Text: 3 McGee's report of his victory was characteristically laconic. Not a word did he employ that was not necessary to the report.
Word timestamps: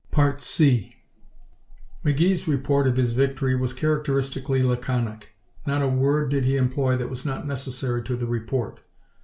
3 0.15 0.95
McGee's 2.03 2.47
report 2.47 2.87
of 2.87 2.97
his 2.97 3.11
victory 3.13 3.55
was 3.55 3.71
characteristically 3.71 4.63
laconic. 4.63 5.35
Not 5.67 5.83
a 5.83 5.87
word 5.87 6.31
did 6.31 6.43
he 6.43 6.57
employ 6.57 6.97
that 6.97 7.07
was 7.07 7.23
not 7.23 7.45
necessary 7.45 8.01
to 8.05 8.15
the 8.15 8.25
report. 8.25 8.81